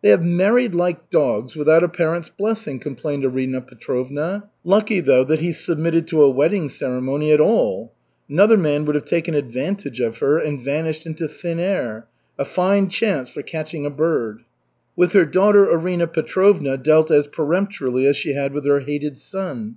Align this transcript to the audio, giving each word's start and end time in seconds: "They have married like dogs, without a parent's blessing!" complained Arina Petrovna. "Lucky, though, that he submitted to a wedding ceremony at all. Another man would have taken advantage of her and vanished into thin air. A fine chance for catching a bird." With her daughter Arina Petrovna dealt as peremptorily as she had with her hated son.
"They 0.00 0.08
have 0.08 0.24
married 0.24 0.74
like 0.74 1.10
dogs, 1.10 1.54
without 1.54 1.84
a 1.84 1.88
parent's 1.90 2.30
blessing!" 2.30 2.78
complained 2.78 3.26
Arina 3.26 3.60
Petrovna. 3.60 4.48
"Lucky, 4.64 5.00
though, 5.00 5.22
that 5.24 5.40
he 5.40 5.52
submitted 5.52 6.06
to 6.06 6.22
a 6.22 6.30
wedding 6.30 6.70
ceremony 6.70 7.30
at 7.30 7.42
all. 7.42 7.92
Another 8.26 8.56
man 8.56 8.86
would 8.86 8.94
have 8.94 9.04
taken 9.04 9.34
advantage 9.34 10.00
of 10.00 10.16
her 10.16 10.38
and 10.38 10.62
vanished 10.62 11.04
into 11.04 11.28
thin 11.28 11.58
air. 11.58 12.06
A 12.38 12.46
fine 12.46 12.88
chance 12.88 13.28
for 13.28 13.42
catching 13.42 13.84
a 13.84 13.90
bird." 13.90 14.44
With 14.96 15.12
her 15.12 15.26
daughter 15.26 15.70
Arina 15.70 16.06
Petrovna 16.06 16.78
dealt 16.78 17.10
as 17.10 17.26
peremptorily 17.26 18.06
as 18.06 18.16
she 18.16 18.32
had 18.32 18.54
with 18.54 18.64
her 18.64 18.80
hated 18.80 19.18
son. 19.18 19.76